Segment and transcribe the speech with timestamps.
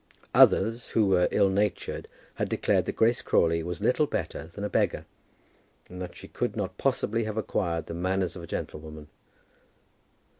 [0.33, 4.67] Others, who were ill natured, had declared that Grace Crawley was little better than a
[4.69, 5.05] beggar,
[5.91, 9.09] and that she could not possibly have acquired the manners of a gentlewoman.